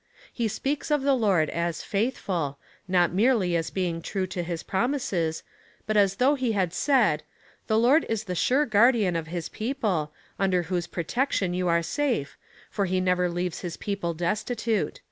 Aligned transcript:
He 0.33 0.47
speaks 0.47 0.89
of 0.89 1.03
the 1.03 1.13
Lord 1.13 1.47
as 1.51 1.83
faithfid, 1.83 2.55
not 2.87 3.13
merely 3.13 3.55
as 3.55 3.69
being 3.69 4.01
true 4.01 4.25
to 4.25 4.41
his 4.41 4.63
promises, 4.63 5.43
but 5.85 5.95
as 5.95 6.15
though 6.15 6.33
he 6.33 6.53
had 6.53 6.73
said: 6.73 7.21
The 7.67 7.77
Lord 7.77 8.07
is 8.09 8.23
the 8.23 8.33
sure 8.33 8.65
guardian 8.65 9.15
of 9.15 9.27
his 9.27 9.47
people, 9.47 10.11
under 10.39 10.63
whose 10.63 10.87
protection 10.87 11.53
you 11.53 11.67
are 11.67 11.83
safe, 11.83 12.35
for 12.71 12.85
he 12.85 12.99
never 12.99 13.29
leaves 13.29 13.59
his 13.59 13.77
jDeople 13.77 14.17
destitute. 14.17 14.99